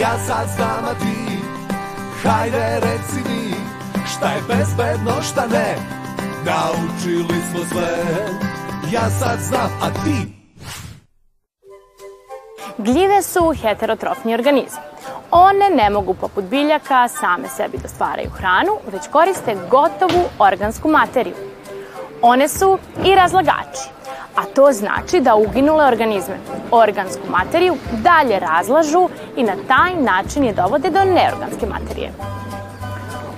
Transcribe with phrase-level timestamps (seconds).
[0.00, 1.38] Ja sad znam, a ti
[2.22, 3.54] Hajde reci mi
[4.06, 5.76] Šta je bezbedno, šta ne
[6.44, 7.96] Naučili smo sve
[8.92, 10.34] Ja sad znam, a ti
[12.78, 14.82] Gljive su heterotrofni organizam.
[15.30, 21.34] One ne mogu poput biljaka same sebi da stvaraju hranu, već koriste gotovu organsku materiju.
[22.22, 23.88] One su i razlagači,
[24.36, 26.36] a to znači da uginule organizme,
[26.70, 32.12] organsku materiju, dalje razlažu i na taj način je dovode do neorganske materije.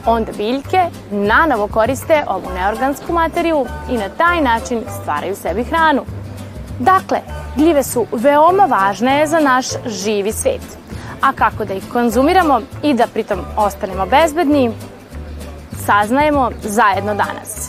[0.07, 0.80] Onda biljke
[1.11, 6.02] nanovo koriste ovu neorgansku materiju i na taj način stvaraju sebi hranu.
[6.79, 7.21] Dakle,
[7.57, 10.60] gljive su veoma važne za naš živi svet.
[11.21, 14.71] A kako da ih konzumiramo i da pritom ostanemo bezbedni,
[15.87, 17.66] saznajemo zajedno danas.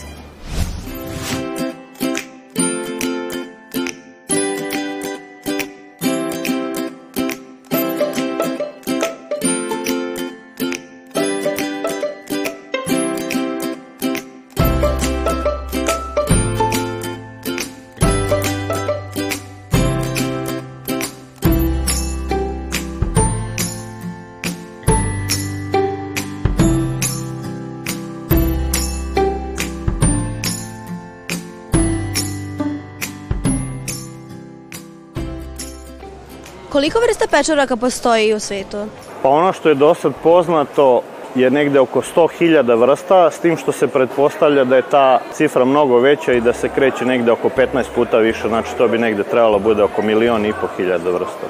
[36.78, 38.76] Koliko vrsta pečoraka postoji u svetu?
[39.22, 41.02] Pa ono što je do sad poznato
[41.34, 45.98] je negde oko 100.000 vrsta, s tim što se pretpostavlja da je ta cifra mnogo
[45.98, 49.58] veća i da se kreće negde oko 15 puta više, znači to bi negde trebalo
[49.58, 51.46] bude oko milion i po hiljada vrsta.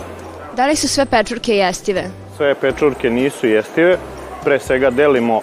[0.56, 2.04] Da li su sve pečurke jestive?
[2.36, 3.98] Sve pečurke nisu jestive,
[4.44, 5.40] pre svega delimo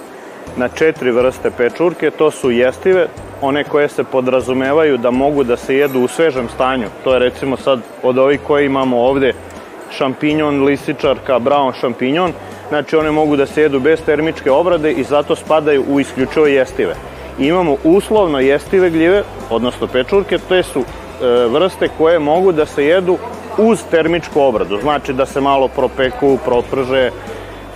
[0.57, 3.07] na četiri vrste pečurke, to su jestive,
[3.41, 6.87] one koje se podrazumevaju da mogu da se jedu u svežem stanju.
[7.03, 9.33] To je recimo sad od ovih koje imamo ovde
[9.91, 12.33] šampinjon, lisičarka, brown šampinjon,
[12.69, 16.95] znači one mogu da se jedu bez termičke obrade i zato spadaju u isključivo jestive.
[17.39, 20.83] Imamo uslovno jestive gljive, odnosno pečurke, to su e,
[21.47, 23.17] vrste koje mogu da se jedu
[23.57, 27.11] uz termičku obradu, znači da se malo propeku, proprže,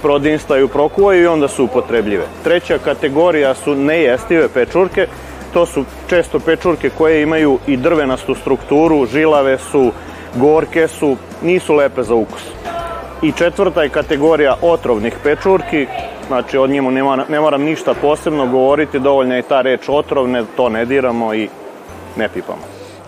[0.01, 2.23] prodinstaju, prokuvaju i onda su upotrebljive.
[2.44, 5.07] Treća kategorija su nejestive pečurke,
[5.53, 9.91] to su često pečurke koje imaju i drvenastu strukturu, žilave su,
[10.35, 12.41] gorke su, nisu lepe za ukus.
[13.22, 15.88] I četvrta je kategorija otrovnih pečurki,
[16.28, 20.44] znači od njemu ne, moram, ne moram ništa posebno govoriti, dovoljna je ta reč otrovne,
[20.57, 21.50] to ne diramo i
[22.16, 22.62] ne pipamo.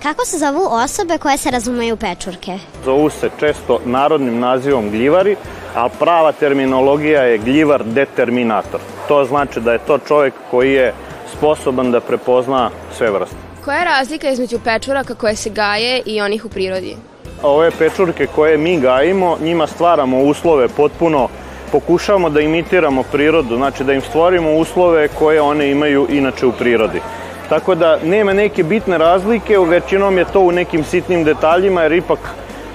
[0.03, 2.59] Kako se zovu osobe koje se razumeju pečurke?
[2.85, 5.35] Zovu se često narodnim nazivom gljivari,
[5.75, 8.79] a prava terminologija je gljivar determinator.
[9.07, 10.93] To znači da je to čovek koji je
[11.37, 13.35] sposoban da prepozna sve vrste.
[13.65, 16.95] Koja je razlika između pečuraka koje se gaje i onih u prirodi?
[17.43, 21.27] Ove pečurke koje mi gajimo, njima stvaramo uslove potpuno,
[21.71, 27.01] pokušavamo da imitiramo prirodu, znači da im stvorimo uslove koje one imaju inače u prirodi.
[27.49, 32.19] Tako da nema neke bitne razlike, većinom je to u nekim sitnim detaljima, jer ipak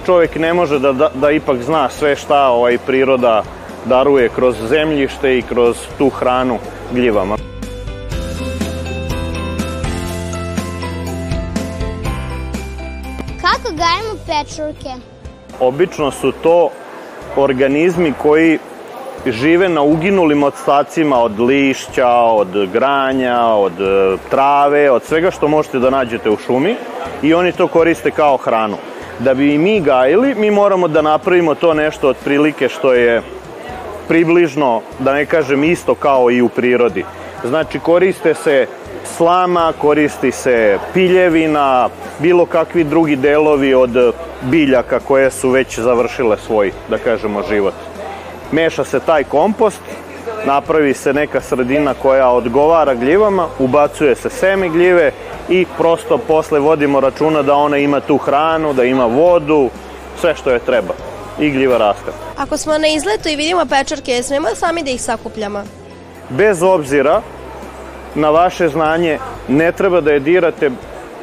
[0.05, 3.43] čovek ne može da, da, da ipak zna sve šta ovaj priroda
[3.85, 6.57] daruje kroz zemljište i kroz tu hranu
[6.91, 7.46] gljivama.
[14.27, 14.89] Pečurke?
[15.59, 16.69] Obično su to
[17.35, 18.59] organizmi koji
[19.25, 25.79] žive na uginulim odstacima od lišća, od granja, od e, trave, od svega što možete
[25.79, 26.75] da nađete u šumi
[27.23, 28.77] i oni to koriste kao hranu.
[29.19, 33.21] Da bi i mi gajili, mi moramo da napravimo to nešto otprilike što je
[34.07, 37.05] približno, da ne kažem isto kao i u prirodi.
[37.43, 38.67] Znači koriste se
[39.17, 46.71] slama, koristi se piljevina, bilo kakvi drugi delovi od biljaka koje su već završile svoj,
[46.89, 47.73] da kažemo, život.
[48.51, 49.81] Meša se taj kompost,
[50.45, 55.11] napravi se neka sredina koja odgovara gljivama, ubacuje se seme gljive
[55.49, 59.69] i prosto posle vodimo računa da ona ima tu hranu, da ima vodu,
[60.21, 60.93] sve što je treba.
[61.39, 62.11] I gljiva raste.
[62.37, 65.63] Ako smo na izletu i vidimo pečurke, smemo sami da ih sakupljamo?
[66.29, 67.21] Bez obzira
[68.17, 70.71] na vaše znanje, ne treba da je dirate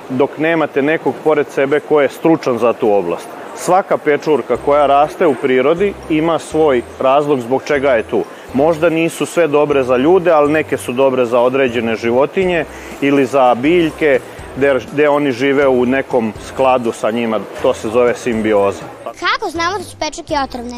[0.09, 3.29] dok nemate nekog pored sebe ko je stručan za tu oblast.
[3.57, 8.25] Svaka pečurka koja raste u prirodi ima svoj razlog zbog čega je tu.
[8.55, 12.65] Možda nisu sve dobre za ljude, ali neke su dobre za određene životinje
[13.01, 14.21] ili za biljke
[14.57, 17.41] gde, gde oni žive u nekom skladu sa njima.
[17.63, 18.83] To se zove simbioza.
[19.05, 20.77] Kako znamo da su pečurke otrovne?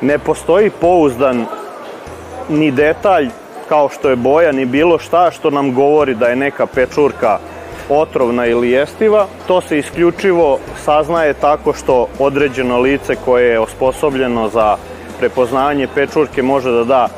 [0.00, 1.46] Ne postoji pouzdan
[2.48, 3.28] ni detalj
[3.72, 7.38] kao što je boja ni bilo šta što nam govori da je neka pečurka
[7.88, 14.76] otrovna ili jestiva, to se isključivo saznaje tako što određeno lice koje je osposobljeno za
[15.18, 17.08] prepoznavanje pečurke može da da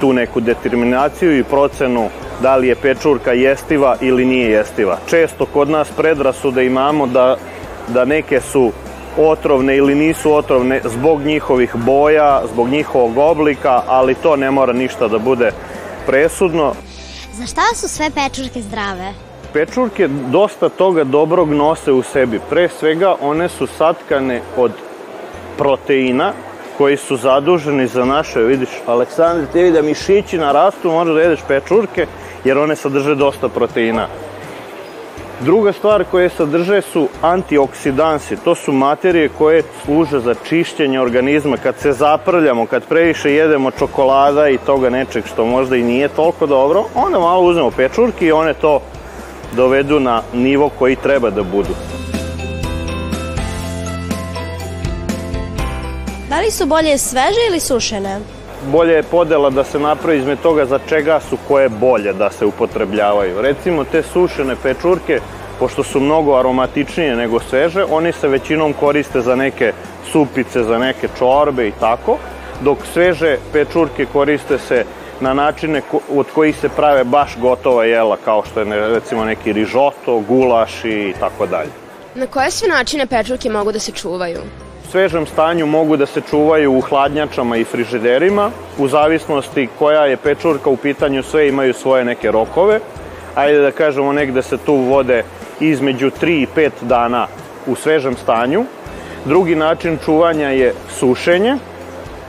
[0.00, 2.08] tu neku determinaciju i procenu
[2.42, 4.98] da li je pečurka jestiva ili nije jestiva.
[5.10, 7.36] Često kod nas predrasude imamo da,
[7.88, 8.72] da neke su
[9.16, 15.08] otrovne ili nisu otrovne zbog njihovih boja, zbog njihovog oblika, ali to ne mora ništa
[15.08, 15.50] da bude
[16.06, 16.74] presudno.
[17.32, 19.12] Za šta su sve pečurke zdrave?
[19.52, 22.40] Pečurke dosta toga dobrog nose u sebi.
[22.50, 24.72] Pre svega one su satkane od
[25.58, 26.32] proteina
[26.78, 31.40] koji su zaduženi za naše, vidiš, Aleksandar, ti vidi da mišići narastu, možeš da jedeš
[31.48, 32.06] pečurke,
[32.44, 34.06] jer one sadrže dosta proteina.
[35.40, 38.36] Druga stvar koje sadrže su antioksidansi.
[38.36, 41.56] To su materije koje služe za čišćenje organizma.
[41.56, 46.46] Kad se zaprljamo, kad previše jedemo čokolada i toga nečeg što možda i nije toliko
[46.46, 48.80] dobro, onda malo uzmemo pečurke i one to
[49.56, 51.74] dovedu na nivo koji treba da budu.
[56.28, 58.37] Da li su bolje sveže ili sušene?
[58.68, 62.46] Bolje je podela da se napravi izme toga za čega su koje bolje da se
[62.46, 63.42] upotrebljavaju.
[63.42, 65.20] Recimo te sušene pečurke,
[65.58, 69.72] pošto su mnogo aromatičnije nego sveže, oni se većinom koriste za neke
[70.12, 72.18] supice, za neke čorbe i tako,
[72.60, 74.84] dok sveže pečurke koriste se
[75.20, 75.82] na načine
[76.14, 81.14] od kojih se prave baš gotova jela, kao što je recimo neki rižoto, gulaš i
[81.20, 81.70] tako dalje.
[82.14, 84.40] Na koje sve načine pečurke mogu da se čuvaju?
[84.90, 88.50] Svežem stanju mogu da se čuvaju u hladnjačama i frižiderima.
[88.78, 92.80] U zavisnosti koja je pečurka u pitanju, sve imaju svoje neke rokove.
[93.34, 95.22] Ajde da kažemo negde se tu vode
[95.60, 97.26] između 3 i 5 dana
[97.66, 98.64] u svežem stanju.
[99.24, 101.56] Drugi način čuvanja je sušenje.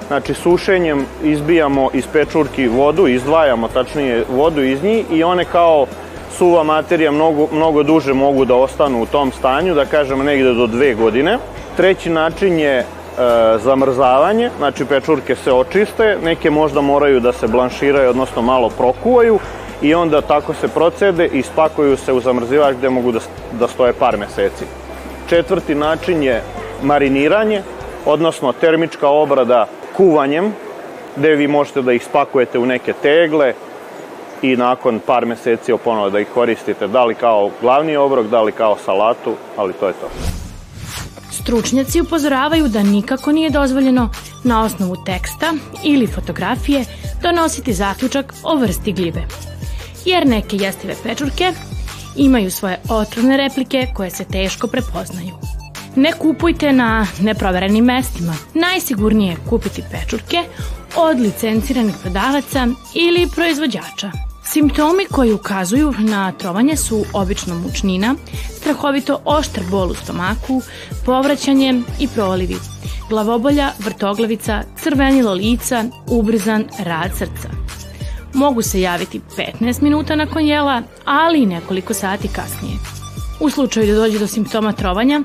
[0.08, 5.86] Znači sušenjem izbijamo iz pečurki vodu, izdvajamo tačnije vodu iz njih i one kao
[6.38, 10.68] suva materija mnogo, mnogo duže mogu da ostanu u tom stanju, da kažemo negde do
[10.68, 11.38] dve godine.
[11.80, 12.86] Treći način je e,
[13.58, 19.40] zamrzavanje, znači pečurke se očiste, neke možda moraju da se blanširaju, odnosno malo prokuvaju
[19.82, 23.20] i onda tako se procede i spakuju se u zamrzivač gde mogu da,
[23.60, 24.66] da stoje par meseci.
[25.30, 26.42] Četvrti način je
[26.84, 27.62] mariniranje,
[28.06, 29.68] odnosno termička obrada
[29.98, 30.54] kuvanjem,
[31.16, 33.54] gde vi možete da ih spakujete u neke tegle
[34.42, 38.52] i nakon par meseci oponovo da ih koristite, da li kao glavni obrok, da li
[38.52, 40.40] kao salatu, ali to je to.
[41.50, 44.10] Stručnjaci upozoravaju da nikako nije dozvoljeno
[44.44, 45.54] na osnovu teksta
[45.84, 46.86] ili fotografije
[47.22, 49.28] donositi zaključak o vrsti gljive.
[50.06, 51.54] Jer neke jestive pečurke
[52.16, 55.36] imaju svoje otrovne replike koje se teško prepoznaju.
[55.96, 58.34] Ne kupujte na neproverenim mestima.
[58.54, 60.44] Najsigurnije je kupiti pečurke
[60.96, 64.29] od licenciranih prodavaca ili proizvođača.
[64.52, 68.16] Simptomi koji ukazuju na trovanje su obično mučnina,
[68.58, 70.62] strahovito oštar bol u stomaku,
[71.06, 72.56] povraćanje i prolivi,
[73.10, 77.50] glavobolja, vrtoglavica, crvenilo lica, ubrzan rad srca.
[78.34, 79.22] Mogu se javiti
[79.62, 82.74] 15 minuta nakon jela, ali i nekoliko sati kasnije.
[83.40, 85.22] U slučaju da dođe do simptoma trovanja,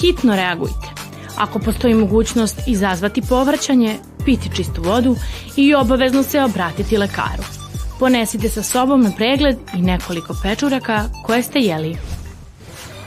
[0.00, 0.88] hitno reagujte.
[1.36, 5.16] Ako postoji mogućnost izazvati povraćanje, piti čistu vodu
[5.56, 7.63] i obavezno se obratiti lekaru.
[7.98, 11.98] Ponesite sa sobom na pregled i nekoliko pečuraka koje ste jeli.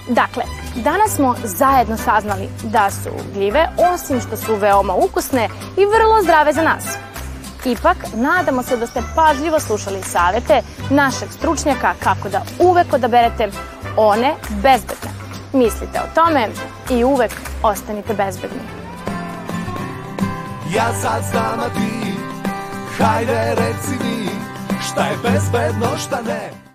[0.10, 0.44] Dakle,
[0.75, 6.54] danas smo zajedno saznali da su gljive, osim što su veoma ukusne, i vrlo zdrave
[6.54, 6.84] za nas.
[7.65, 13.50] Ipak, nadamo se da ste pažljivo slušali savete našeg stručnjaka kako da uvek odaberete
[13.98, 15.12] one bezbedne.
[15.53, 16.48] Mislite o tome
[16.89, 17.32] i uvek
[17.63, 18.60] ostanite bezbedni.
[20.75, 22.13] Ja sad znam, a ti,
[22.98, 24.29] hajde reci mi,
[24.98, 26.56] šta je bezbedno, šta ne.